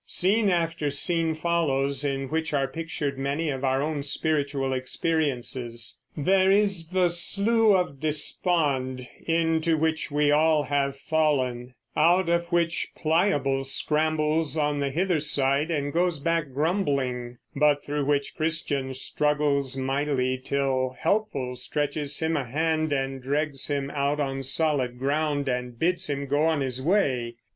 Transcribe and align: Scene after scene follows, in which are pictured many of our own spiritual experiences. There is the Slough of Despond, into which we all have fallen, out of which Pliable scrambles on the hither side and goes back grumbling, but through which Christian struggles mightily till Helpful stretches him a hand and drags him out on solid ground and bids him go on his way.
Scene 0.07 0.49
after 0.49 0.89
scene 0.89 1.35
follows, 1.35 2.03
in 2.03 2.27
which 2.29 2.55
are 2.55 2.67
pictured 2.67 3.19
many 3.19 3.51
of 3.51 3.63
our 3.63 3.83
own 3.83 4.01
spiritual 4.01 4.73
experiences. 4.73 5.99
There 6.17 6.49
is 6.49 6.87
the 6.87 7.09
Slough 7.09 7.75
of 7.75 7.99
Despond, 7.99 9.07
into 9.27 9.77
which 9.77 10.09
we 10.09 10.31
all 10.31 10.63
have 10.63 10.97
fallen, 10.97 11.75
out 11.95 12.29
of 12.29 12.47
which 12.51 12.87
Pliable 12.95 13.63
scrambles 13.63 14.57
on 14.57 14.79
the 14.79 14.89
hither 14.89 15.19
side 15.19 15.69
and 15.69 15.93
goes 15.93 16.19
back 16.19 16.51
grumbling, 16.51 17.37
but 17.55 17.85
through 17.85 18.05
which 18.05 18.33
Christian 18.35 18.95
struggles 18.95 19.77
mightily 19.77 20.35
till 20.43 20.95
Helpful 20.99 21.55
stretches 21.55 22.17
him 22.17 22.35
a 22.35 22.45
hand 22.45 22.91
and 22.91 23.21
drags 23.21 23.67
him 23.67 23.91
out 23.91 24.19
on 24.19 24.41
solid 24.41 24.97
ground 24.97 25.47
and 25.47 25.77
bids 25.77 26.09
him 26.09 26.25
go 26.25 26.41
on 26.47 26.61
his 26.61 26.81
way. 26.81 27.35